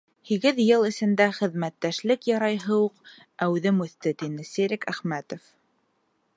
[0.27, 3.13] —Һигеҙ йыл эсендә хеҙмәттәшлек ярайһы уҡ
[3.47, 5.49] әүҙем үҫте,— тине Серик Әхмәтов.